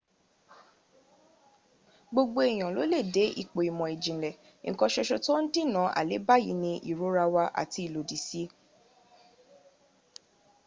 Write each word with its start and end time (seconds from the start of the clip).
gbogbo 2.11 2.39
eyan 2.49 2.71
lo 2.75 2.83
le 2.91 2.99
de 3.13 3.23
ipo 3.41 3.59
imo 3.69 3.85
ijinle 3.95 4.29
nkan 4.71 4.89
soso 4.95 5.15
to 5.25 5.31
n 5.41 5.45
dinna 5.53 5.83
aleba 5.99 6.35
yi 6.45 6.53
ni 6.61 6.73
irora 6.91 7.25
wa 7.33 7.43
ati 7.61 7.79
ilodi 7.87 8.17
si 8.27 8.41
w 8.49 8.51